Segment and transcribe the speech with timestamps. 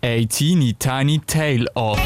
[0.00, 1.98] A teeny tiny tale of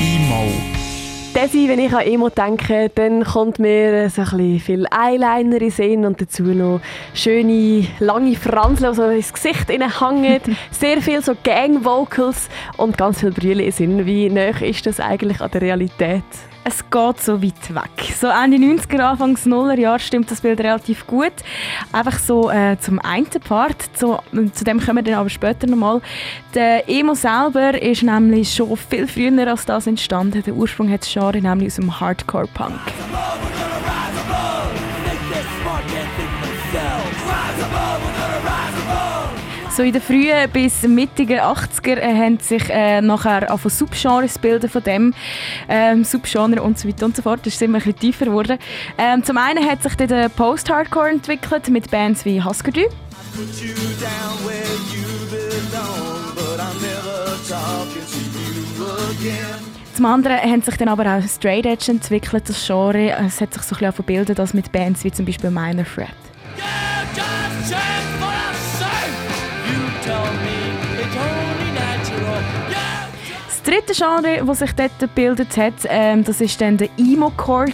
[0.00, 0.52] Emo.
[1.34, 5.70] Desi, wenn ich an Emo denke, dann kommt mir so ein bisschen viel Eyeliner in
[5.72, 6.80] Sinn und dazu noch
[7.12, 10.40] schöne, lange Franseln, die so ins Gesicht hängen.
[10.70, 14.06] Sehr viel so Gang-Vocals und ganz viel Brüllen in Sinn.
[14.06, 16.22] Wie nah ist das eigentlich an der Realität?
[16.68, 18.12] Es geht so weit weg.
[18.18, 21.32] So Ende 90er, Anfangs 0er Jahr stimmt das Bild relativ gut.
[21.92, 24.18] Einfach so äh, zum einen Part, zu,
[24.52, 26.00] zu dem kommen wir dann aber später nochmal.
[26.54, 30.42] Der Emo selber ist nämlich schon viel früher als das entstanden.
[30.42, 32.80] Der Ursprung hat das Genre nämlich aus dem Hardcore-Punk.
[39.76, 44.38] So in den frühen bis mittigen 80er äh, haben sich äh, nachher auch von Subgenres
[44.38, 45.12] bilden von dem
[45.68, 47.40] ähm, Subgenre und so weiter und so fort.
[47.44, 48.58] Das ist immer ein bisschen tiefer geworden.
[48.96, 52.80] Ähm, zum einen hat sich dann der Post-Hardcore entwickelt mit Bands wie Husker Du.
[59.94, 63.10] Zum anderen haben sich dann aber auch Straight Edge entwickelt, das Genre.
[63.26, 66.08] Es hat sich so ein bisschen verbildet als mit Bands wie zum Beispiel Minor Threat.
[73.66, 77.72] Dritte Genre, das sich dort gebildet hat, ähm, das ist dann der Emo-Core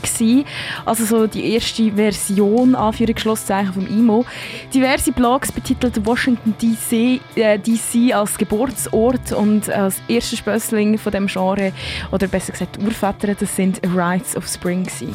[0.84, 4.24] Also so die erste Version, Anführungsschlusszeichen vom Emo.
[4.72, 11.26] Diverse Blogs betitelt Washington DC, äh, DC als Geburtsort und als erster Spössling von dem
[11.26, 11.72] Genre,
[12.10, 15.14] oder besser gesagt Urväter, das sind Rites of Spring gewesen.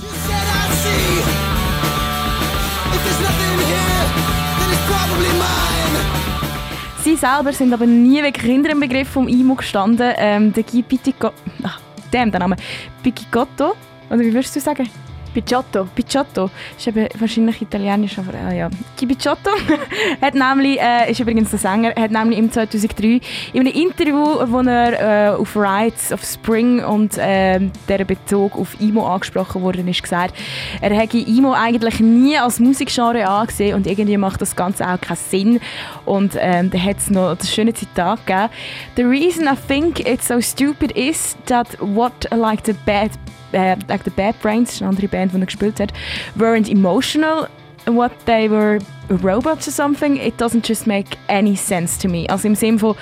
[7.07, 10.11] Sie selber sind aber nie wirklich hinter dem Begriff vom IMO gestanden.
[10.17, 11.31] Ähm, der Guy Pitico...
[11.63, 11.79] Ach,
[12.11, 12.57] der Name.
[13.01, 13.75] Picicotto,
[14.09, 14.89] oder wie würdest du sagen?
[15.37, 15.87] Picciotto.
[15.93, 16.49] Picciotto.
[16.77, 18.69] Ist eben wahrscheinlich italienisch, aber äh, ja.
[18.97, 19.51] Picciotto
[20.21, 23.21] hat nämlich, äh, ist übrigens der Sänger, hat nämlich im 2003
[23.53, 28.81] in einem Interview, wo er äh, auf Rides of Spring und äh, der Bezug auf
[28.81, 30.35] Imo angesprochen worden ist, gesagt,
[30.81, 35.17] er hätte Imo eigentlich nie als Musikgenre angesehen und irgendwie macht das Ganze auch keinen
[35.17, 35.59] Sinn.
[36.07, 38.49] Und ähm, da hat es noch das schöne Zitat gegeben.
[38.95, 43.11] The reason I think it's so stupid is that what like the bad
[43.51, 45.93] äh, The Bad Brains, eine andere Band, die er gespielt hat,
[46.37, 47.47] weren't emotional
[47.85, 48.79] what they were
[49.23, 50.17] robots or something.
[50.17, 52.25] It doesn't just make any sense to me.
[52.29, 52.95] Also im Sinne von,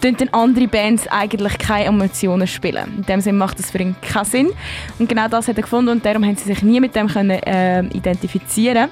[0.00, 2.96] tun andere Bands eigentlich keine Emotionen spielen.
[2.98, 4.50] In dem Sinne macht das für ihn keinen Sinn.
[4.98, 7.30] Und genau das hat er gefunden und darum haben sie sich nie mit dem können,
[7.30, 8.88] äh, identifizieren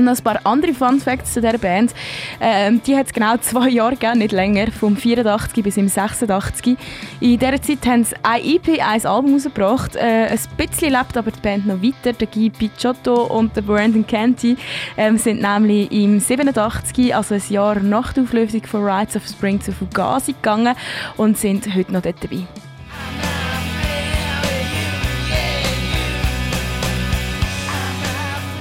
[0.00, 1.94] und noch ein paar andere Fun Facts zu dieser Band.
[2.40, 6.76] Ähm, die hat es genau zwei Jahre gegeben, nicht länger, vom 84 bis im 86.
[7.20, 9.96] In dieser Zeit haben sie ein EP, ein Album rausgebracht.
[9.96, 12.12] Äh, ein bisschen lebt aber die Band noch weiter.
[12.12, 14.56] Der Guy Picciotto und der Brandon Canty
[14.96, 19.60] ähm, sind nämlich im 87, also ein Jahr nach der Auflösung von Rides of Spring,
[19.60, 20.74] zu Fugazi gegangen
[21.16, 22.46] und sind heute noch dort dabei.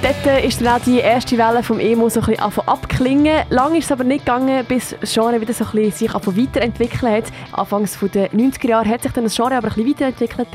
[0.09, 3.43] Dort ist dann auch die erste Welle vom Emo so ein bisschen abklingen.
[3.51, 7.03] Lang ist es aber nicht gegangen, bis das Genre wieder so ein bisschen sich weiterentwickelt
[7.03, 7.23] hat.
[7.51, 10.47] Anfangs der 90er Jahre hat sich dann das Genre aber ein bisschen weiterentwickelt.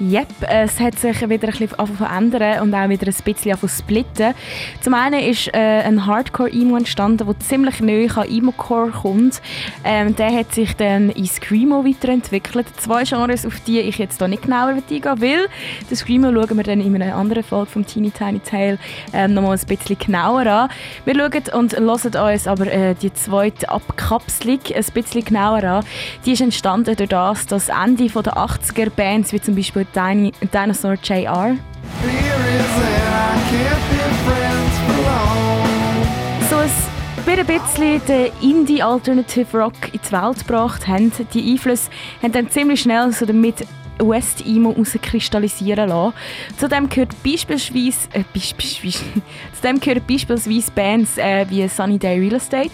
[0.00, 4.34] Yep, es hat sich wieder ein bisschen verändern und auch wieder ein bisschen splitten.
[4.80, 9.40] Zum einen ist äh, ein Hardcore-Emo entstanden, der ziemlich neu an Emo-Core kommt.
[9.84, 12.66] Ähm, der hat sich dann in Screamo weiterentwickelt.
[12.78, 15.48] Zwei Genres, auf die ich jetzt hier nicht genauer eingehen will.
[15.88, 18.78] Das Screamo schauen wir dann in einer anderen Folge vom Teeny Tiny Tale
[19.12, 20.68] ähm, nochmal ein bisschen genauer an.
[21.04, 25.84] Wir schauen und hören uns aber äh, die zweite Abkapselung ein bisschen genauer an.
[26.24, 30.96] Die ist entstanden durch das, dass Ende der 80er Bands wie zum Beispiel Dino Dinosaur
[31.02, 31.56] JR.
[36.50, 36.56] So
[37.38, 41.12] ein bisschen den Indie Alternative Rock in die Welt gebracht haben.
[41.32, 41.90] Die Einflüsse
[42.22, 43.66] haben dann ziemlich schnell so damit
[43.98, 46.14] West Emo herauskristallisieren lassen.
[46.58, 49.04] Zudem gehört beispielsweise, äh, beispielsweise,
[49.60, 52.70] zudem gehört beispielsweise Bands äh, wie Sunny Day Real Estate.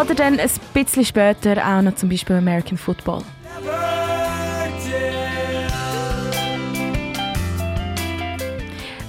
[0.00, 3.22] Oder dann ein bisschen später auch noch zum Beispiel American Football.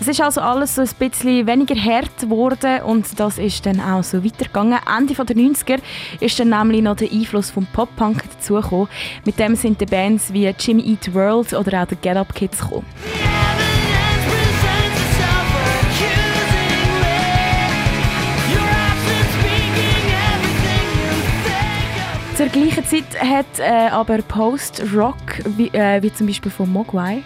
[0.01, 4.03] Es ist also alles so ein bisschen weniger hart geworden und das ist dann auch
[4.03, 4.79] so weitergegangen.
[4.97, 5.79] Ende der 90er
[6.19, 8.87] ist dann nämlich noch der Einfluss vom Pop-Punk dazugekommen.
[9.25, 12.61] Mit dem sind die Bands wie Jimmy Eat World oder auch die Get Up Kids
[12.61, 12.85] gekommen.
[22.39, 27.21] Zur gleichen Zeit hat äh, aber Post-Rock, wie, äh, wie zum Beispiel von Mogwai,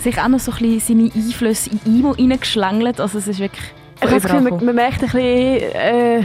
[0.00, 3.00] sich auch noch so ein bisschen seine Einflüsse in Imo reingeschlängelt.
[3.00, 6.22] Also es ist wirklich ich habe das Gefühl, man, man, merkt ein bisschen, äh,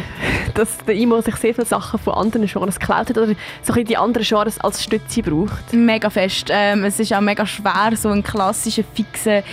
[0.54, 3.36] dass der Imo sich sehr viele Sachen von anderen Genres geklaut hat oder so ein
[3.66, 5.74] bisschen die anderen Genres als Stütze braucht.
[5.74, 6.48] Mega fest.
[6.50, 9.44] Ähm, es ist auch mega schwer, so einen klassischen, fixen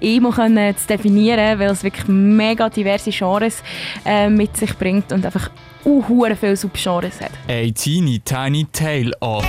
[0.00, 3.62] Emo können zu definieren, weil es wirklich mega diverse Genres
[4.04, 5.50] äh, mit sich bringt und einfach
[5.84, 7.32] uh, viele Subgenres hat.
[7.48, 9.44] A teeny tiny tale of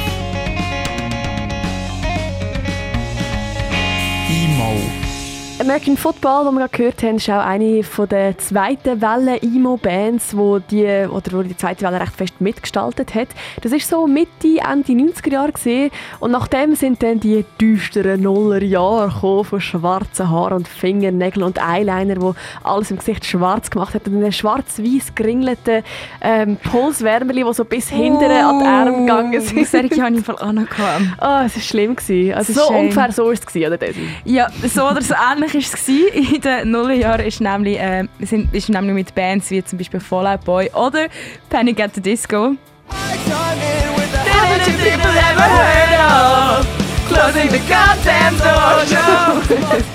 [5.64, 10.36] American Football, den wir gerade gehört haben, ist auch eine von der zweiten Welle Emo-Bands,
[10.36, 13.30] wo die, oder wo die zweite Welle recht fest mitgestaltet hat.
[13.62, 15.90] Das ist so Mitte, Ende 90er Jahre gesehen
[16.20, 22.22] und nachdem sind dann die düsteren Nullerjahre gekommen von schwarzen Haaren und Fingernägeln und Eyeliner,
[22.22, 25.84] wo alles im Gesicht schwarz gemacht hat und einen schwarz-weiß geringelten
[26.20, 29.62] ähm, Pulswärmeli, die so bis hinten an die Arme gegangen sind.
[29.62, 31.16] Das habe ich im Fall angekommen.
[31.22, 31.96] Oh, es war schlimm.
[32.36, 33.78] Also so ungefähr so war es, oder?
[34.26, 35.88] Ja, so oder so ähnlich ähnlich war es
[36.34, 37.26] in den Nullerjahren.
[37.26, 41.08] Ist nämlich, äh, sind, ist nämlich mit Bands wie zum Beispiel Fallout Boy oder
[41.50, 42.56] Panic at the Disco.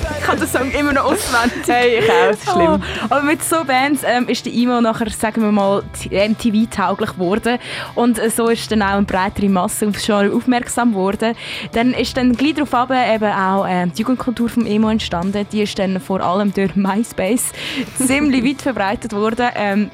[0.29, 1.67] Kann den Song immer noch auswendig.
[1.67, 2.83] Hey, ich auch, das ist schlimm.
[2.83, 7.59] Oh, aber mit so Bands ähm, ist die Emo nachher, sagen wir mal, MTV-tauglich geworden.
[7.95, 11.35] Und äh, so ist dann auch eine breitere Masse aufs Genre aufmerksam geworden.
[11.73, 15.47] Dann ist dann gleich darauf ab, eben auch äh, die Jugendkultur vom Emo entstanden.
[15.51, 17.53] Die ist dann vor allem durch MySpace
[17.97, 19.49] ziemlich weit verbreitet worden.
[19.55, 19.91] Ähm,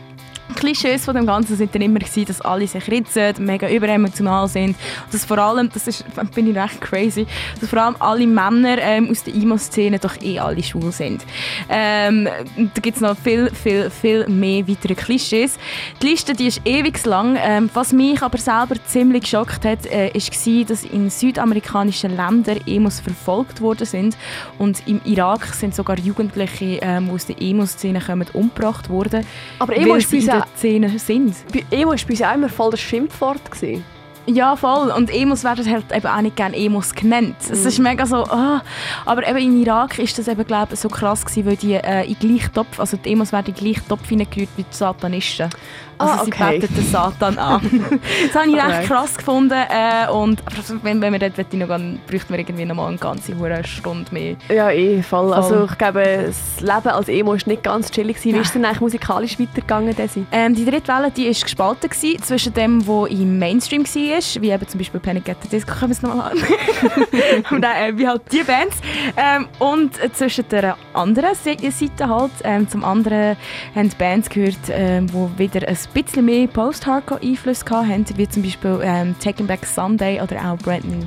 [0.55, 4.77] Klischees von dem Ganzen sind dann immer gewesen, dass alle sich ritzen, mega überemotional sind.
[5.05, 6.05] Und dass vor allem, das ist,
[6.35, 7.27] bin ich recht crazy,
[7.61, 11.25] dass vor allem alle Männer ähm, aus der Emo-Szene doch eh alle schwul sind.
[11.69, 15.59] Ähm, da gibt es noch viel, viel, viel mehr weitere Klischees.
[16.03, 17.37] Die Liste die ist ewig lang.
[17.41, 22.61] Ähm, was mich aber selber ziemlich geschockt hat, äh, ist war, dass in südamerikanischen Ländern
[22.67, 24.17] Emos verfolgt worden sind
[24.59, 29.27] und im Irak sind sogar Jugendliche, ähm, die aus der Emo-Szene kommen, umgebracht worden.
[29.59, 31.35] Aber Emo ist der Szene sind.
[31.53, 33.51] Bei Emo war bei uns auch immer voll das Schimpfwort.
[33.51, 33.85] Gewesen.
[34.27, 34.91] Ja, voll.
[34.91, 37.37] Und Emos werden halt eben auch nicht gerne Emos genannt.
[37.41, 38.59] Es ist mega so, oh.
[39.05, 42.19] aber eben in Irak ist das eben, glaube so krass gewesen, weil die äh, in
[42.19, 45.51] gleichen Topf, also die Emos werden in gleichen Topf hineingerührt wie die Satanisten.
[45.99, 46.55] Also ah, okay.
[46.55, 47.61] sie beten den Satan an.
[48.27, 48.67] das habe ich okay.
[48.67, 49.53] recht krass gefunden.
[49.53, 50.43] Äh, und
[50.83, 54.37] wenn, wenn wir dort noch gehen, bräuchten wir irgendwie noch mal eine ganze Stunde mehr.
[54.49, 55.29] Ja, eh, voll.
[55.29, 55.35] voll.
[55.35, 58.23] Also ich glaube, das Leben als Emo war nicht ganz chillig.
[58.25, 59.95] Wie ist es denn eigentlich musikalisch weitergegangen?
[60.33, 64.51] Ähm, die dritte Welle die ist gespalten gewesen, zwischen dem, was im Mainstream war, wie
[64.51, 66.39] eben zum Beispiel Panic at the Disco, können wir es nochmal an.
[67.51, 68.77] und dann, äh, wie halt die Bands.
[69.17, 73.37] Ähm, und äh, zwischen der anderen Seite halt, ähm, zum anderen
[73.75, 79.15] haben Bands gehört, ähm, wo wieder ein bisschen mehr Post-Hardcore-Einfluss hatten, wie zum Beispiel ähm,
[79.19, 81.07] Taking Back Sunday oder auch Brand New.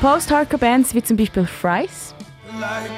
[0.00, 2.14] Post-Hardcore-Bands wie zum Beispiel Fries.
[2.60, 2.90] Like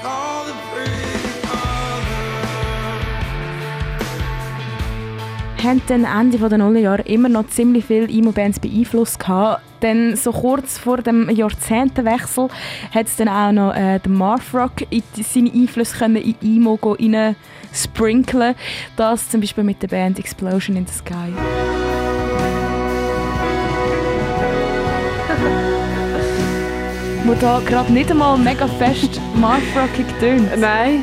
[5.63, 9.63] haben dann Ende der Nullerjahre immer noch ziemlich viele Emo-Bands beeinflusst gehabt.
[9.81, 12.49] Dann so kurz vor dem Jahrzehntenwechsel
[12.95, 16.79] hat es dann auch noch äh, den Marth Rock in seine Einflüsse können in Emo
[17.73, 18.55] sprinkeln.
[18.97, 21.15] Das zum Beispiel mit der Band Explosion in the Sky.
[27.25, 30.59] Wo da gerade nicht einmal mega fest Marth Rockig tönt.
[30.59, 31.03] Nein,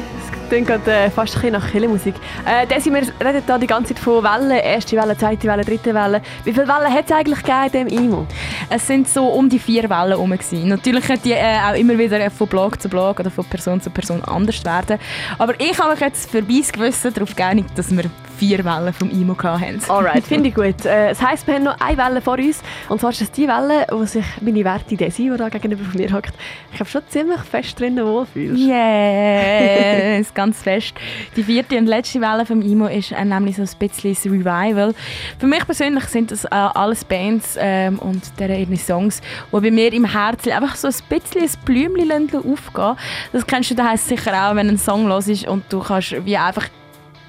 [0.53, 2.13] klingt gerade äh, fast ein nach Killermusik.
[2.45, 4.51] Äh, wir reden hier die ganze Zeit von Wellen.
[4.51, 6.21] Erste Welle, zweite Welle, dritte Welle.
[6.43, 8.27] Wie viele Wellen hat es eigentlich gegeben in IMO?
[8.69, 10.37] Es sind so um die vier Wellen herum.
[10.51, 13.89] Natürlich können die äh, auch immer wieder von Blog zu Blog oder von Person zu
[13.89, 14.99] Person anders werden.
[15.39, 18.03] Aber ich habe mich jetzt für mein Gewissen darauf geeinigt, dass wir
[18.37, 19.79] vier Wellen vom IMO haben.
[19.87, 20.85] Alright, finde ich gut.
[20.85, 22.61] Äh, das heisst, wir haben noch eine Welle vor uns.
[22.89, 25.99] Und zwar ist das die Welle, wo sich meine Werte Desi, die da gegenüber von
[25.99, 26.33] mir hockt,
[26.73, 28.61] ich habe schon ziemlich fest drinnen wohlfühlst.
[28.61, 30.93] Yes, ganz fest.
[31.35, 34.93] Die vierte und letzte Welle vom IMO ist äh, nämlich so ein bisschen das Revival.
[35.39, 39.21] Für mich persönlich sind das äh, alles Bands ähm, und deren Songs,
[39.51, 42.95] die bei mir im Herzen einfach so ein bisschen ein Blümchen aufgehen.
[43.31, 46.37] Das kennst du daheim sicher auch, wenn ein Song los ist und du kannst wie
[46.37, 46.67] einfach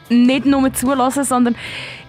[0.08, 1.56] nicht nur zulassen, sondern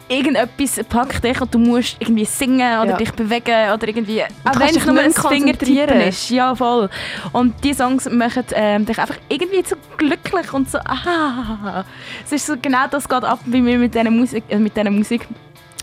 [0.08, 2.98] irgendetwas packt dich und du musst irgendwie singen oder ja.
[2.98, 6.30] dich bewegen oder irgendwie auch wenn es nur ein Fingertippen ist.
[6.30, 6.90] Ja voll.
[7.34, 11.84] Und die Songs machen ähm, dich einfach irgendwie so glücklich und so ah.
[12.24, 14.92] Es ist so genau das geht ab wie wir mit dieser Musik äh, mit dieser
[14.92, 15.28] Musik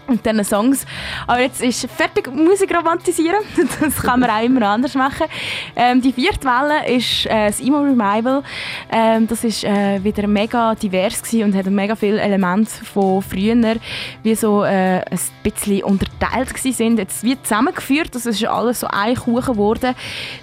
[0.06, 0.84] und diesen Songs.
[1.26, 3.40] Aber jetzt ist fertig Musik romantisieren.
[3.80, 5.26] Das kann man auch immer anders machen.
[5.74, 8.42] Ähm, die vierte Welle ist äh, das Emo Revival.
[8.90, 13.76] Ähm, das ist äh, wieder mega divers und hat mega viele Elemente von früher,
[14.22, 16.98] wie so äh, ein bisschen unterteilt sind.
[16.98, 19.94] Jetzt wird zusammengeführt, das ist alles so ein Kuchen geworden.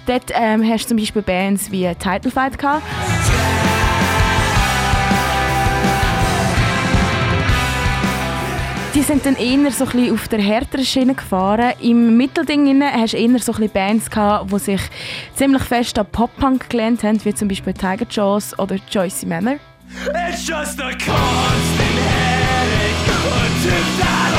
[0.06, 2.82] Dort ähm, hast du zum Beispiel Bands wie Title Fight gehabt.
[9.10, 11.72] Sind dann eher so ein auf der härteren Schiene gefahren.
[11.80, 14.80] Im Mittelding hast du eher so ein Bands gehabt, die sich
[15.34, 19.56] ziemlich fest an Pop-Punk gelernt haben, wie zum Beispiel Tiger Jaws oder Joycey Manor.
[20.06, 23.02] It's just a constant headache
[23.98, 24.30] that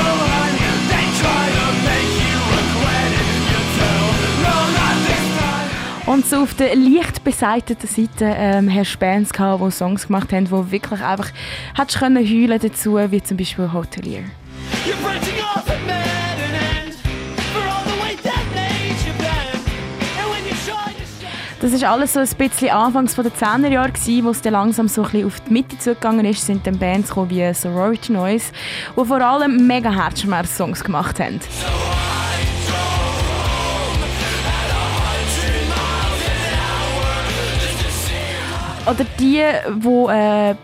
[4.41, 6.13] not this time.
[6.13, 10.31] Und so auf der leicht beseiteten Seite ähm, hast du Bands gehabt, die Songs gemacht
[10.31, 11.29] haben, die wirklich einfach
[11.75, 14.23] hättest können heulen dazu, wie zum Beispiel Hotelier.
[21.61, 23.91] Das ist alles so ein bisschen anfangs der 10er Jahre
[24.23, 27.29] wo es dann langsam so ein auf die Mitte zugegangen ist, sind dann Bands gekommen
[27.29, 28.51] wie Sorority Noise,
[28.97, 31.39] die vor allem mega Herzschmerz-Songs gemacht haben.
[38.87, 39.43] Oder die,
[39.83, 40.55] die äh,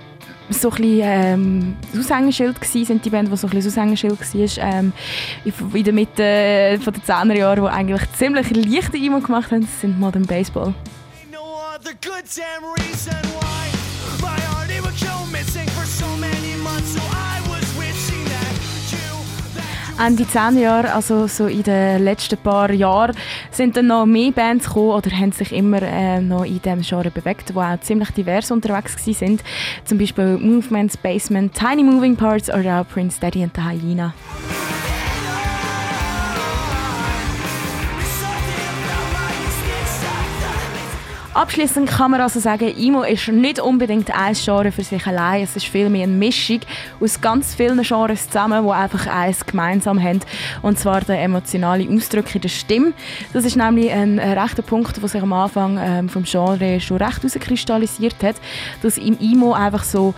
[0.50, 4.64] so ein bisschen ähm, Aushängeschild gsi sind die Band, die so ein bisschen Aushängeschild war,
[4.64, 4.94] ähm,
[5.74, 9.82] in der Mitte von den 10er Jahren, die eigentlich ziemlich leichte Emo gemacht haben, das
[9.82, 10.74] sind Modern Baseball.
[20.00, 23.16] Ende 10 Jahre, also so in den letzten paar Jahren,
[23.58, 27.12] sind dann noch mehr Bands gekommen oder haben sich immer äh, noch in diesem Genre
[27.12, 29.44] bewegt, die auch ziemlich divers unterwegs sind.
[29.84, 34.14] Zum Beispiel Movements, Basement, Tiny Moving Parts oder auch Prince Daddy and the Hyena.
[41.38, 45.44] Abschließend kann man also sagen, Emo ist nicht unbedingt ein Genre für sich allein.
[45.44, 46.62] Es ist vielmehr eine Mischung
[47.00, 50.22] aus ganz vielen Genres zusammen, die einfach eins gemeinsam haben.
[50.64, 52.94] Und zwar der emotionale Ausdruck in der Stimme.
[53.34, 57.22] Das ist nämlich ein, rechter Punkt, der sich am Anfang ähm, vom Genre schon recht
[57.22, 58.38] herauskristallisiert hat.
[58.82, 60.16] Dass im Emo einfach so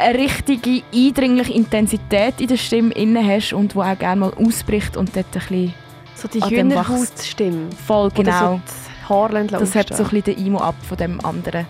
[0.00, 4.96] eine richtige, eindringliche Intensität in der Stimme inne hast und wo auch gerne mal ausbricht
[4.96, 5.74] und dort ein bisschen
[6.16, 7.70] so die Hühnerhautstimme.
[7.86, 8.60] Voll, genau.
[9.08, 11.66] Haarland Das hat so ein bisschen den Imo ab von dem anderen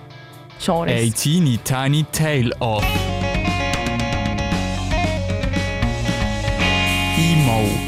[0.60, 0.90] Genre.
[0.92, 2.84] A teeny tiny tail of
[7.18, 7.83] Emo.